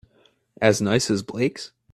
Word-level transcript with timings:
As 0.59 0.81
nice 0.81 1.11
as 1.11 1.21
Blake's? 1.21 1.73